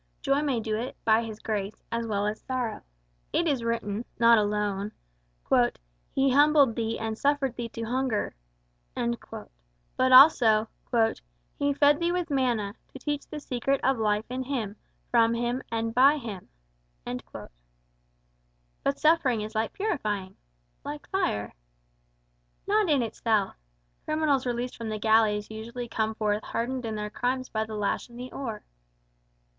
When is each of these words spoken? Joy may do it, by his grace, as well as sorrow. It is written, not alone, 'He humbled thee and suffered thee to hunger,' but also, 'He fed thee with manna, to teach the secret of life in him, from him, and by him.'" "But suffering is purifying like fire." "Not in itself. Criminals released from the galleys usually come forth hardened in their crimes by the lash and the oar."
Joy 0.23 0.41
may 0.41 0.59
do 0.59 0.75
it, 0.75 0.97
by 1.05 1.23
his 1.23 1.37
grace, 1.39 1.83
as 1.91 2.07
well 2.07 2.25
as 2.25 2.41
sorrow. 2.41 2.81
It 3.31 3.47
is 3.47 3.63
written, 3.63 4.03
not 4.17 4.39
alone, 4.39 4.93
'He 6.15 6.31
humbled 6.31 6.75
thee 6.75 6.97
and 6.97 7.15
suffered 7.15 7.55
thee 7.55 7.69
to 7.69 7.83
hunger,' 7.83 8.33
but 8.97 10.11
also, 10.11 10.67
'He 11.59 11.71
fed 11.75 11.99
thee 11.99 12.11
with 12.11 12.31
manna, 12.31 12.73
to 12.87 12.97
teach 12.97 13.27
the 13.27 13.39
secret 13.39 13.79
of 13.83 13.99
life 13.99 14.25
in 14.27 14.41
him, 14.41 14.75
from 15.11 15.35
him, 15.35 15.61
and 15.71 15.93
by 15.93 16.17
him.'" 16.17 16.49
"But 17.05 18.97
suffering 18.97 19.41
is 19.41 19.53
purifying 19.73 20.35
like 20.83 21.07
fire." 21.11 21.53
"Not 22.65 22.89
in 22.89 23.03
itself. 23.03 23.55
Criminals 24.05 24.47
released 24.47 24.77
from 24.77 24.89
the 24.89 24.97
galleys 24.97 25.51
usually 25.51 25.87
come 25.87 26.15
forth 26.15 26.41
hardened 26.41 26.85
in 26.85 26.95
their 26.95 27.11
crimes 27.11 27.49
by 27.49 27.65
the 27.65 27.75
lash 27.75 28.09
and 28.09 28.19
the 28.19 28.31
oar." 28.31 28.63